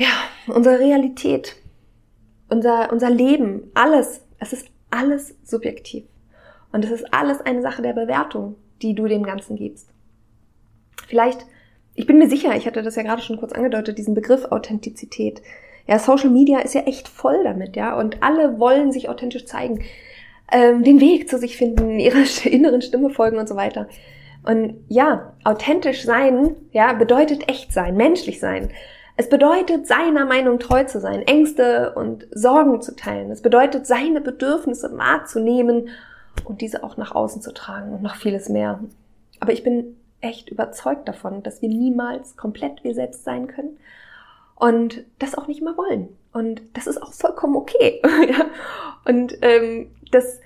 ja, 0.00 0.08
unsere 0.46 0.78
Realität, 0.78 1.56
unser, 2.48 2.90
unser 2.90 3.10
Leben, 3.10 3.70
alles, 3.74 4.22
es 4.38 4.54
ist 4.54 4.68
alles 4.90 5.34
subjektiv. 5.44 6.04
Und 6.72 6.84
es 6.86 6.90
ist 6.90 7.12
alles 7.12 7.40
eine 7.42 7.60
Sache 7.60 7.82
der 7.82 7.92
Bewertung, 7.92 8.56
die 8.80 8.94
du 8.94 9.06
dem 9.06 9.22
Ganzen 9.22 9.56
gibst. 9.56 9.90
Vielleicht, 11.06 11.44
ich 11.94 12.06
bin 12.06 12.18
mir 12.18 12.30
sicher, 12.30 12.56
ich 12.56 12.66
hatte 12.66 12.82
das 12.82 12.96
ja 12.96 13.02
gerade 13.02 13.20
schon 13.20 13.38
kurz 13.38 13.52
angedeutet, 13.52 13.98
diesen 13.98 14.14
Begriff 14.14 14.46
Authentizität. 14.46 15.42
Ja, 15.86 15.98
Social 15.98 16.30
Media 16.30 16.60
ist 16.60 16.74
ja 16.74 16.82
echt 16.82 17.08
voll 17.08 17.44
damit, 17.44 17.76
ja, 17.76 17.98
und 17.98 18.22
alle 18.22 18.58
wollen 18.58 18.92
sich 18.92 19.08
authentisch 19.08 19.44
zeigen, 19.44 19.82
ähm, 20.52 20.84
den 20.84 21.00
Weg 21.00 21.28
zu 21.28 21.38
sich 21.38 21.56
finden, 21.56 21.98
ihrer 21.98 22.24
inneren 22.44 22.82
Stimme 22.82 23.10
folgen 23.10 23.38
und 23.38 23.48
so 23.48 23.56
weiter. 23.56 23.88
Und 24.42 24.84
ja, 24.88 25.34
authentisch 25.44 26.04
sein, 26.04 26.56
ja, 26.72 26.92
bedeutet 26.94 27.48
echt 27.48 27.72
sein, 27.72 27.96
menschlich 27.96 28.40
sein. 28.40 28.70
Es 29.16 29.28
bedeutet, 29.28 29.86
seiner 29.86 30.24
Meinung 30.24 30.58
treu 30.58 30.84
zu 30.84 30.98
sein, 30.98 31.20
Ängste 31.22 31.92
und 31.94 32.26
Sorgen 32.30 32.80
zu 32.80 32.96
teilen. 32.96 33.30
Es 33.30 33.42
bedeutet, 33.42 33.86
seine 33.86 34.22
Bedürfnisse 34.22 34.96
wahrzunehmen 34.96 35.90
und 36.44 36.62
diese 36.62 36.82
auch 36.82 36.96
nach 36.96 37.14
außen 37.14 37.42
zu 37.42 37.52
tragen 37.52 37.92
und 37.92 38.02
noch 38.02 38.14
vieles 38.14 38.48
mehr. 38.48 38.80
Aber 39.40 39.52
ich 39.52 39.62
bin 39.62 39.96
echt 40.22 40.48
überzeugt 40.48 41.06
davon, 41.06 41.42
dass 41.42 41.60
wir 41.60 41.68
niemals 41.68 42.36
komplett 42.36 42.82
wir 42.82 42.94
selbst 42.94 43.24
sein 43.24 43.46
können 43.46 43.76
und 44.54 45.04
das 45.18 45.36
auch 45.36 45.48
nicht 45.48 45.62
mehr 45.62 45.76
wollen. 45.76 46.08
Und 46.32 46.62
das 46.74 46.86
ist 46.86 47.02
auch 47.02 47.12
vollkommen 47.12 47.56
okay. 47.56 48.00
und 49.04 49.36
ähm, 49.42 49.90
das 50.10 50.40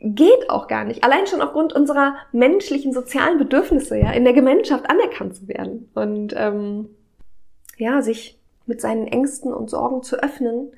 geht 0.00 0.48
auch 0.48 0.68
gar 0.68 0.84
nicht. 0.84 1.04
Allein 1.04 1.26
schon 1.26 1.40
aufgrund 1.40 1.72
unserer 1.72 2.14
menschlichen, 2.32 2.92
sozialen 2.92 3.38
Bedürfnisse, 3.38 3.98
ja, 3.98 4.12
in 4.12 4.24
der 4.24 4.32
Gemeinschaft 4.32 4.88
anerkannt 4.88 5.34
zu 5.34 5.48
werden. 5.48 5.90
Und 5.94 6.34
ähm, 6.36 6.90
ja, 7.76 8.02
sich 8.02 8.38
mit 8.66 8.80
seinen 8.80 9.06
Ängsten 9.06 9.52
und 9.52 9.70
Sorgen 9.70 10.02
zu 10.02 10.22
öffnen, 10.22 10.72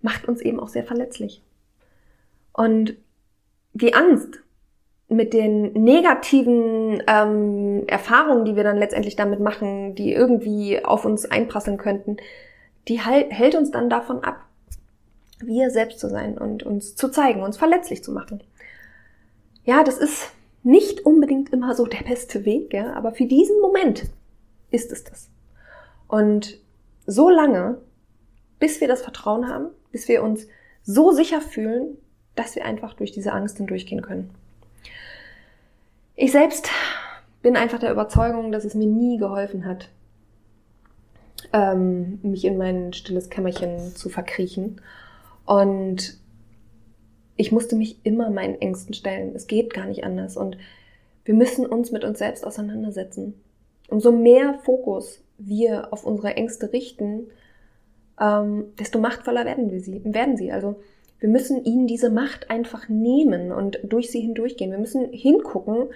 macht 0.00 0.26
uns 0.26 0.40
eben 0.40 0.60
auch 0.60 0.68
sehr 0.68 0.84
verletzlich. 0.84 1.42
Und 2.52 2.96
die 3.74 3.94
Angst 3.94 4.40
mit 5.08 5.32
den 5.32 5.72
negativen 5.72 7.02
ähm, 7.06 7.84
Erfahrungen, 7.86 8.44
die 8.44 8.56
wir 8.56 8.64
dann 8.64 8.76
letztendlich 8.76 9.16
damit 9.16 9.40
machen, 9.40 9.94
die 9.94 10.12
irgendwie 10.12 10.84
auf 10.84 11.04
uns 11.04 11.24
einprasseln 11.24 11.78
könnten, 11.78 12.18
die 12.88 13.00
hält 13.00 13.54
uns 13.54 13.70
dann 13.70 13.88
davon 13.90 14.24
ab, 14.24 14.47
wir 15.40 15.70
selbst 15.70 16.00
zu 16.00 16.08
sein 16.08 16.36
und 16.38 16.62
uns 16.62 16.96
zu 16.96 17.08
zeigen, 17.08 17.42
uns 17.42 17.56
verletzlich 17.56 18.02
zu 18.02 18.12
machen. 18.12 18.42
Ja, 19.64 19.84
das 19.84 19.98
ist 19.98 20.30
nicht 20.62 21.06
unbedingt 21.06 21.52
immer 21.52 21.74
so 21.74 21.86
der 21.86 22.02
beste 22.02 22.44
Weg, 22.44 22.72
ja, 22.72 22.92
aber 22.94 23.12
für 23.12 23.26
diesen 23.26 23.60
Moment 23.60 24.06
ist 24.70 24.92
es 24.92 25.04
das. 25.04 25.30
Und 26.08 26.58
so 27.06 27.30
lange, 27.30 27.78
bis 28.58 28.80
wir 28.80 28.88
das 28.88 29.02
Vertrauen 29.02 29.48
haben, 29.48 29.68
bis 29.92 30.08
wir 30.08 30.22
uns 30.22 30.46
so 30.82 31.12
sicher 31.12 31.40
fühlen, 31.40 31.96
dass 32.34 32.54
wir 32.54 32.64
einfach 32.64 32.94
durch 32.94 33.12
diese 33.12 33.32
Angst 33.32 33.58
hindurchgehen 33.58 34.02
können. 34.02 34.30
Ich 36.16 36.32
selbst 36.32 36.68
bin 37.42 37.56
einfach 37.56 37.78
der 37.78 37.92
Überzeugung, 37.92 38.52
dass 38.52 38.64
es 38.64 38.74
mir 38.74 38.86
nie 38.86 39.18
geholfen 39.18 39.64
hat, 39.64 39.88
ähm, 41.52 42.18
mich 42.22 42.44
in 42.44 42.58
mein 42.58 42.92
stilles 42.92 43.30
Kämmerchen 43.30 43.94
zu 43.94 44.08
verkriechen. 44.08 44.80
Und 45.48 46.18
ich 47.36 47.52
musste 47.52 47.74
mich 47.74 48.00
immer 48.02 48.28
meinen 48.28 48.60
Ängsten 48.60 48.92
stellen. 48.92 49.34
Es 49.34 49.46
geht 49.46 49.72
gar 49.72 49.86
nicht 49.86 50.04
anders. 50.04 50.36
Und 50.36 50.58
wir 51.24 51.32
müssen 51.32 51.64
uns 51.64 51.90
mit 51.90 52.04
uns 52.04 52.18
selbst 52.18 52.46
auseinandersetzen. 52.46 53.32
Umso 53.88 54.12
mehr 54.12 54.58
Fokus 54.64 55.24
wir 55.38 55.90
auf 55.90 56.04
unsere 56.04 56.36
Ängste 56.36 56.70
richten, 56.74 57.28
ähm, 58.20 58.74
desto 58.78 58.98
machtvoller 58.98 59.46
werden 59.46 59.70
wir 59.70 59.80
sie, 59.80 60.02
werden 60.04 60.36
sie. 60.36 60.52
Also 60.52 60.82
wir 61.18 61.30
müssen 61.30 61.64
ihnen 61.64 61.86
diese 61.86 62.10
Macht 62.10 62.50
einfach 62.50 62.90
nehmen 62.90 63.50
und 63.50 63.78
durch 63.84 64.10
sie 64.10 64.20
hindurchgehen. 64.20 64.70
Wir 64.70 64.78
müssen 64.78 65.10
hingucken 65.12 65.86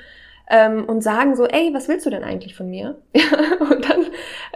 ähm, 0.49 0.87
und 0.87 1.03
sagen 1.03 1.37
so, 1.37 1.45
ey, 1.45 1.75
was 1.75 1.89
willst 1.89 2.07
du 2.07 2.11
denn 2.11 2.25
eigentlich 2.25 2.55
von 2.55 2.71
mir? 2.71 2.97
und 3.71 3.87
dann 3.87 4.07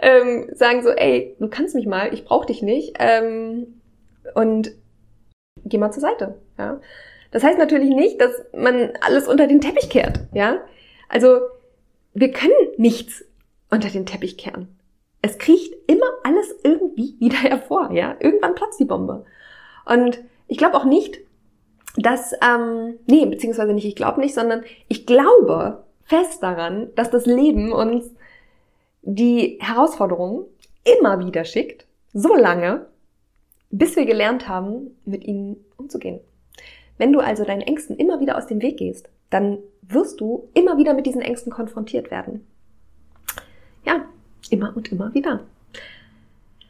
ähm, 0.01 0.49
sagen 0.53 0.81
so, 0.81 0.89
ey, 0.89 1.35
du 1.37 1.49
kannst 1.49 1.75
mich 1.75 1.85
mal, 1.85 2.11
ich 2.15 2.25
brauche 2.25 2.47
dich 2.47 2.63
nicht. 2.63 2.95
Ähm, 2.97 3.79
und 4.33 4.71
geh 5.69 5.77
mal 5.77 5.91
zur 5.91 6.01
Seite. 6.01 6.35
Ja? 6.57 6.79
Das 7.31 7.43
heißt 7.43 7.57
natürlich 7.57 7.89
nicht, 7.89 8.21
dass 8.21 8.31
man 8.55 8.93
alles 9.01 9.27
unter 9.27 9.47
den 9.47 9.61
Teppich 9.61 9.89
kehrt. 9.89 10.21
Ja? 10.33 10.61
Also 11.09 11.39
wir 12.13 12.31
können 12.31 12.53
nichts 12.77 13.25
unter 13.69 13.89
den 13.89 14.05
Teppich 14.05 14.37
kehren. 14.37 14.67
Es 15.21 15.37
kriecht 15.37 15.73
immer 15.87 16.05
alles 16.23 16.53
irgendwie 16.63 17.15
wieder 17.19 17.37
hervor. 17.41 17.91
Ja? 17.91 18.15
Irgendwann 18.19 18.55
platzt 18.55 18.79
die 18.79 18.85
Bombe. 18.85 19.25
Und 19.85 20.19
ich 20.47 20.57
glaube 20.57 20.77
auch 20.77 20.85
nicht, 20.85 21.19
dass, 21.97 22.33
ähm, 22.43 22.99
nee, 23.07 23.25
beziehungsweise 23.25 23.73
nicht, 23.73 23.85
ich 23.85 23.95
glaube 23.95 24.19
nicht, 24.21 24.35
sondern 24.35 24.63
ich 24.87 25.05
glaube 25.05 25.83
fest 26.03 26.43
daran, 26.43 26.89
dass 26.95 27.09
das 27.09 27.25
Leben 27.25 27.73
uns 27.73 28.13
die 29.01 29.57
Herausforderungen 29.61 30.45
immer 30.83 31.25
wieder 31.25 31.43
schickt, 31.43 31.85
so 32.13 32.35
lange, 32.35 32.85
bis 33.69 33.95
wir 33.95 34.05
gelernt 34.05 34.47
haben, 34.47 34.97
mit 35.05 35.23
ihnen 35.25 35.57
umzugehen. 35.77 36.19
Wenn 36.97 37.13
du 37.13 37.19
also 37.19 37.43
deinen 37.43 37.61
Ängsten 37.61 37.97
immer 37.97 38.19
wieder 38.19 38.37
aus 38.37 38.47
dem 38.47 38.61
Weg 38.61 38.77
gehst, 38.77 39.09
dann 39.29 39.59
wirst 39.81 40.19
du 40.19 40.49
immer 40.53 40.77
wieder 40.77 40.93
mit 40.93 41.05
diesen 41.05 41.21
Ängsten 41.21 41.51
konfrontiert 41.51 42.11
werden. 42.11 42.45
Ja, 43.85 44.05
immer 44.49 44.75
und 44.75 44.91
immer 44.91 45.13
wieder. 45.13 45.41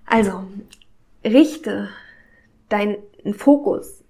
Also, 0.05 0.43
richte 1.23 1.89
deinen 2.69 2.97
Fokus 3.33 4.03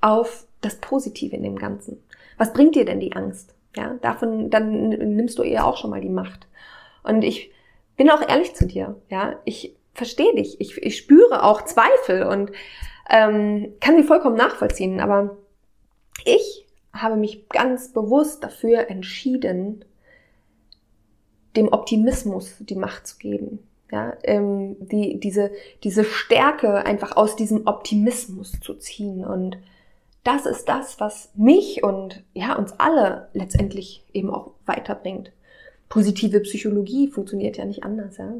auf 0.00 0.46
das 0.60 0.76
Positive 0.76 1.34
in 1.36 1.42
dem 1.42 1.56
Ganzen. 1.56 2.02
Was 2.38 2.52
bringt 2.52 2.74
dir 2.74 2.84
denn 2.84 3.00
die 3.00 3.14
Angst? 3.14 3.54
Ja, 3.76 3.94
davon, 4.02 4.50
dann 4.50 4.88
nimmst 4.88 5.38
du 5.38 5.42
ihr 5.42 5.64
auch 5.64 5.76
schon 5.76 5.90
mal 5.90 6.00
die 6.00 6.08
Macht. 6.08 6.46
Und 7.02 7.22
ich 7.22 7.50
bin 7.96 8.10
auch 8.10 8.26
ehrlich 8.26 8.54
zu 8.54 8.66
dir. 8.66 8.96
Ja, 9.10 9.38
ich 9.44 9.74
verstehe 9.94 10.34
dich. 10.34 10.60
Ich, 10.60 10.76
ich 10.78 10.96
spüre 10.98 11.42
auch 11.42 11.62
Zweifel 11.62 12.24
und 12.24 12.52
ähm, 13.08 13.74
kann 13.80 13.96
sie 13.96 14.02
vollkommen 14.02 14.36
nachvollziehen. 14.36 15.00
Aber 15.00 15.36
ich 16.24 16.66
habe 16.92 17.16
mich 17.16 17.48
ganz 17.48 17.92
bewusst 17.92 18.44
dafür 18.44 18.90
entschieden, 18.90 19.84
dem 21.56 21.68
Optimismus 21.72 22.56
die 22.60 22.76
Macht 22.76 23.06
zu 23.06 23.18
geben. 23.18 23.60
Ja, 23.92 24.16
ähm, 24.24 24.76
die, 24.80 25.20
diese, 25.20 25.52
diese 25.84 26.04
Stärke 26.04 26.84
einfach 26.84 27.16
aus 27.16 27.36
diesem 27.36 27.66
Optimismus 27.66 28.52
zu 28.60 28.74
ziehen. 28.74 29.24
Und 29.24 29.58
das 30.24 30.46
ist 30.46 30.68
das, 30.68 30.98
was 30.98 31.30
mich 31.36 31.84
und 31.84 32.24
ja, 32.32 32.56
uns 32.56 32.72
alle 32.78 33.28
letztendlich 33.34 34.04
eben 34.12 34.30
auch 34.30 34.52
weiterbringt. 34.66 35.30
Positive 35.88 36.40
Psychologie 36.40 37.08
funktioniert 37.08 37.56
ja 37.56 37.66
nicht 37.66 37.84
anders, 37.84 38.16
ja. 38.16 38.32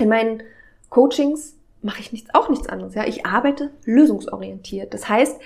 In 0.00 0.08
meinen 0.08 0.42
Coachings 0.88 1.56
mache 1.82 2.00
ich 2.00 2.12
nichts, 2.12 2.34
auch 2.34 2.48
nichts 2.48 2.68
anderes. 2.68 2.94
Ja, 2.94 3.06
ich 3.06 3.26
arbeite 3.26 3.70
lösungsorientiert. 3.84 4.92
Das 4.92 5.08
heißt, 5.08 5.40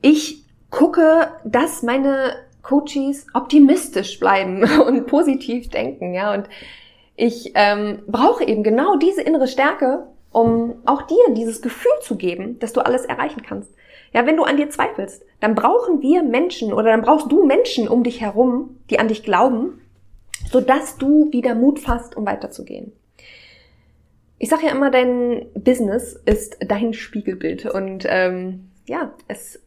ich 0.00 0.44
gucke, 0.70 1.28
dass 1.44 1.82
meine 1.82 2.34
Coaches 2.62 3.26
optimistisch 3.34 4.18
bleiben 4.18 4.64
und 4.86 5.06
positiv 5.06 5.68
denken. 5.70 6.14
Ja, 6.14 6.34
und 6.34 6.48
ich 7.16 7.52
ähm, 7.54 8.02
brauche 8.06 8.44
eben 8.44 8.62
genau 8.62 8.96
diese 8.96 9.22
innere 9.22 9.46
Stärke, 9.46 10.06
um 10.32 10.74
auch 10.84 11.02
dir 11.02 11.34
dieses 11.34 11.62
Gefühl 11.62 11.92
zu 12.02 12.16
geben, 12.16 12.58
dass 12.58 12.72
du 12.72 12.80
alles 12.80 13.04
erreichen 13.04 13.42
kannst. 13.42 13.70
Ja, 14.12 14.26
wenn 14.26 14.36
du 14.36 14.44
an 14.44 14.56
dir 14.56 14.68
zweifelst, 14.70 15.24
dann 15.40 15.54
brauchen 15.54 16.00
wir 16.00 16.22
Menschen 16.22 16.72
oder 16.72 16.90
dann 16.90 17.02
brauchst 17.02 17.30
du 17.30 17.44
Menschen 17.44 17.88
um 17.88 18.02
dich 18.02 18.20
herum, 18.20 18.76
die 18.90 18.98
an 18.98 19.08
dich 19.08 19.22
glauben, 19.22 19.80
sodass 20.50 20.98
du 20.98 21.30
wieder 21.32 21.54
Mut 21.54 21.78
fasst, 21.78 22.16
um 22.16 22.26
weiterzugehen. 22.26 22.92
Ich 24.38 24.48
sage 24.48 24.66
ja 24.66 24.72
immer, 24.72 24.90
dein 24.90 25.46
Business 25.54 26.14
ist 26.24 26.56
dein 26.60 26.92
Spiegelbild 26.92 27.66
und 27.66 28.04
ähm, 28.08 28.70
ja, 28.86 29.14
es 29.28 29.60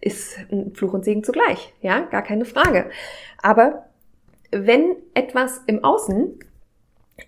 ist 0.00 0.38
ein 0.50 0.72
Fluch 0.74 0.92
und 0.92 1.04
Segen 1.04 1.24
zugleich, 1.24 1.74
ja, 1.80 2.00
gar 2.00 2.22
keine 2.22 2.44
Frage. 2.44 2.90
Aber 3.42 3.86
wenn 4.52 4.96
etwas 5.14 5.60
im 5.66 5.82
Außen 5.84 6.38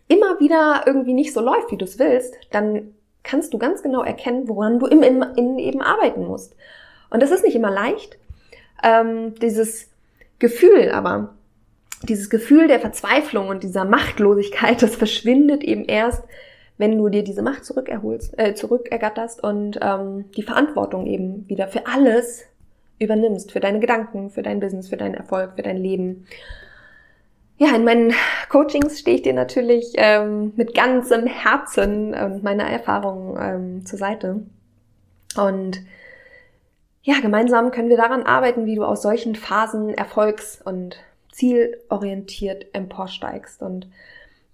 immer 0.06 0.38
wieder 0.40 0.85
irgendwie 0.87 1.14
nicht 1.14 1.32
so 1.32 1.40
läuft, 1.40 1.73
wie 1.73 1.76
du 1.76 1.85
es 1.85 1.99
willst, 1.99 2.35
dann 2.50 2.94
kannst 3.23 3.52
du 3.52 3.58
ganz 3.58 3.82
genau 3.82 4.02
erkennen, 4.02 4.49
woran 4.49 4.78
du 4.78 4.87
im, 4.87 5.02
im, 5.02 5.23
in 5.37 5.58
eben 5.58 5.82
arbeiten 5.82 6.25
musst. 6.25 6.54
Und 7.11 7.23
das 7.23 7.30
ist 7.30 7.44
nicht 7.44 7.56
immer 7.56 7.70
leicht. 7.70 8.18
Ähm, 8.82 9.35
dieses 9.37 9.90
Gefühl 10.38 10.90
aber, 10.92 11.35
dieses 12.02 12.30
Gefühl 12.30 12.68
der 12.68 12.80
Verzweiflung 12.80 13.49
und 13.49 13.62
dieser 13.64 13.85
Machtlosigkeit, 13.85 14.82
das 14.82 14.97
verschwindet 14.97 15.64
eben 15.64 15.85
erst, 15.85 16.23
wenn 16.78 16.97
du 16.97 17.08
dir 17.08 17.25
diese 17.25 17.42
Macht 17.42 17.64
zurückerholst, 17.64 18.38
äh, 18.38 18.54
zurückergatterst 18.54 19.42
und 19.42 19.78
ähm, 19.82 20.30
die 20.37 20.42
Verantwortung 20.42 21.06
eben 21.06 21.49
wieder 21.49 21.68
für 21.68 21.87
alles 21.87 22.44
übernimmst, 22.99 23.52
für 23.52 23.61
deine 23.61 23.80
Gedanken, 23.80 24.30
für 24.30 24.42
dein 24.42 24.61
Business, 24.61 24.88
für 24.88 24.97
deinen 24.97 25.14
Erfolg, 25.14 25.52
für 25.56 25.62
dein 25.62 25.76
Leben. 25.76 26.26
Ja, 27.58 27.75
in 27.75 27.85
meinen 27.85 28.14
Coachings 28.49 29.00
stehe 29.00 29.16
ich 29.16 29.23
dir 29.23 29.35
natürlich 29.35 29.92
ähm, 29.97 30.52
mit 30.56 30.75
ganzem 30.75 31.26
Herzen 31.26 32.14
und 32.14 32.44
meiner 32.44 32.64
Erfahrung 32.64 33.37
ähm, 33.40 33.85
zur 33.85 33.99
Seite. 33.99 34.42
Und 35.37 35.80
ja, 37.02 37.20
gemeinsam 37.20 37.73
können 37.73 37.88
wir 37.88 37.97
daran 37.97 38.23
arbeiten, 38.23 38.66
wie 38.66 38.76
du 38.76 38.85
aus 38.85 39.02
solchen 39.02 39.35
Phasen 39.35 39.94
erfolgs- 39.94 40.61
und 40.64 40.99
zielorientiert 41.32 42.66
emporsteigst 42.73 43.62
und 43.62 43.88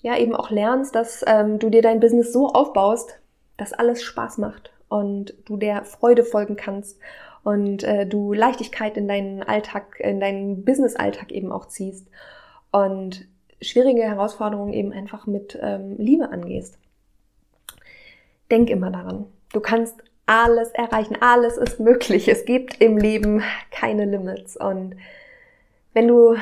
ja, 0.04 0.18
eben 0.18 0.36
auch 0.36 0.50
lernst, 0.50 0.94
dass 0.94 1.24
ähm, 1.26 1.58
du 1.58 1.70
dir 1.70 1.80
dein 1.80 1.98
Business 1.98 2.30
so 2.30 2.48
aufbaust, 2.48 3.18
dass 3.56 3.72
alles 3.72 4.02
Spaß 4.02 4.36
macht 4.36 4.70
und 4.90 5.32
du 5.46 5.56
der 5.56 5.86
Freude 5.86 6.24
folgen 6.24 6.56
kannst 6.56 7.00
und 7.42 7.82
äh, 7.84 8.06
du 8.06 8.34
Leichtigkeit 8.34 8.98
in 8.98 9.08
deinen 9.08 9.42
Alltag, 9.42 9.98
in 10.00 10.20
deinen 10.20 10.62
Business-Alltag 10.62 11.32
eben 11.32 11.50
auch 11.50 11.68
ziehst 11.68 12.06
und 12.70 13.26
schwierige 13.62 14.02
Herausforderungen 14.02 14.74
eben 14.74 14.92
einfach 14.92 15.26
mit 15.26 15.58
ähm, 15.62 15.96
Liebe 15.96 16.28
angehst. 16.28 16.76
Denk 18.50 18.68
immer 18.68 18.90
daran. 18.90 19.24
Du 19.54 19.60
kannst 19.60 19.96
alles 20.26 20.68
erreichen, 20.72 21.16
alles 21.22 21.56
ist 21.56 21.80
möglich. 21.80 22.28
Es 22.28 22.44
gibt 22.44 22.78
im 22.78 22.98
Leben 22.98 23.42
keine 23.70 24.04
Limits. 24.04 24.58
Und 24.58 24.96
wenn 25.94 26.08
du, 26.08 26.36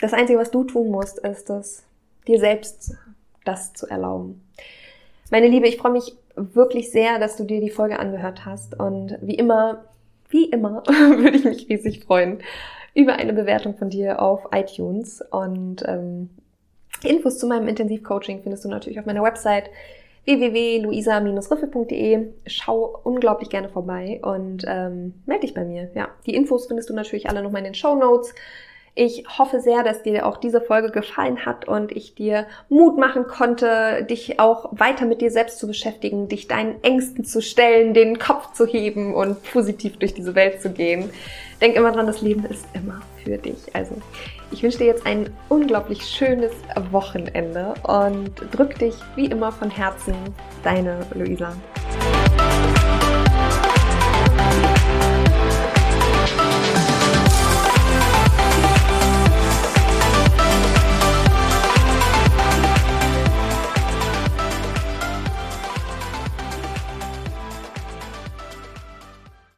das 0.00 0.14
Einzige, 0.14 0.38
was 0.38 0.50
du 0.50 0.64
tun 0.64 0.90
musst, 0.90 1.18
ist 1.18 1.50
es, 1.50 1.84
dir 2.26 2.38
selbst 2.38 2.96
das 3.44 3.72
zu 3.72 3.86
erlauben. 3.86 4.42
Meine 5.30 5.48
Liebe, 5.48 5.68
ich 5.68 5.76
freue 5.76 5.92
mich 5.92 6.14
wirklich 6.36 6.90
sehr, 6.90 7.18
dass 7.18 7.36
du 7.36 7.44
dir 7.44 7.60
die 7.60 7.70
Folge 7.70 7.98
angehört 7.98 8.44
hast. 8.44 8.78
Und 8.78 9.18
wie 9.20 9.34
immer, 9.34 9.84
wie 10.28 10.50
immer, 10.50 10.82
würde 10.86 11.36
ich 11.36 11.44
mich 11.44 11.68
riesig 11.68 12.04
freuen 12.04 12.38
über 12.94 13.14
eine 13.14 13.32
Bewertung 13.32 13.76
von 13.76 13.90
dir 13.90 14.22
auf 14.22 14.48
iTunes. 14.52 15.22
Und 15.30 15.82
ähm, 15.86 16.30
Infos 17.02 17.38
zu 17.38 17.46
meinem 17.46 17.68
Intensivcoaching 17.68 18.42
findest 18.42 18.64
du 18.64 18.68
natürlich 18.68 18.98
auf 18.98 19.06
meiner 19.06 19.22
Website 19.22 19.70
www.luisa-riffel.de. 20.24 22.28
Schau 22.46 23.00
unglaublich 23.02 23.50
gerne 23.50 23.68
vorbei 23.68 24.20
und 24.22 24.64
ähm, 24.66 25.14
melde 25.26 25.42
dich 25.42 25.54
bei 25.54 25.64
mir. 25.64 25.90
Ja, 25.94 26.08
die 26.26 26.34
Infos 26.34 26.66
findest 26.66 26.88
du 26.88 26.94
natürlich 26.94 27.28
alle 27.28 27.42
nochmal 27.42 27.60
in 27.60 27.66
den 27.66 27.74
Show 27.74 27.94
Notes. 27.94 28.34
Ich 28.96 29.24
hoffe 29.38 29.58
sehr, 29.58 29.82
dass 29.82 30.04
dir 30.04 30.24
auch 30.24 30.36
diese 30.36 30.60
Folge 30.60 30.92
gefallen 30.92 31.44
hat 31.44 31.66
und 31.66 31.90
ich 31.90 32.14
dir 32.14 32.46
Mut 32.68 32.96
machen 32.96 33.26
konnte, 33.26 34.06
dich 34.08 34.38
auch 34.38 34.68
weiter 34.70 35.04
mit 35.04 35.20
dir 35.20 35.32
selbst 35.32 35.58
zu 35.58 35.66
beschäftigen, 35.66 36.28
dich 36.28 36.46
deinen 36.46 36.80
Ängsten 36.84 37.24
zu 37.24 37.42
stellen, 37.42 37.92
den 37.92 38.20
Kopf 38.20 38.52
zu 38.52 38.66
heben 38.66 39.12
und 39.12 39.42
positiv 39.52 39.96
durch 39.96 40.14
diese 40.14 40.36
Welt 40.36 40.62
zu 40.62 40.70
gehen. 40.70 41.10
Denk 41.60 41.74
immer 41.74 41.90
dran, 41.90 42.06
das 42.06 42.22
Leben 42.22 42.44
ist 42.44 42.66
immer 42.72 43.02
für 43.24 43.36
dich. 43.36 43.74
Also, 43.74 43.96
ich 44.52 44.62
wünsche 44.62 44.78
dir 44.78 44.86
jetzt 44.86 45.06
ein 45.06 45.28
unglaublich 45.48 46.04
schönes 46.04 46.52
Wochenende 46.92 47.74
und 47.82 48.30
drück 48.52 48.78
dich 48.78 48.94
wie 49.16 49.26
immer 49.26 49.50
von 49.50 49.70
Herzen, 49.70 50.14
deine 50.62 51.00
Luisa. 51.14 51.56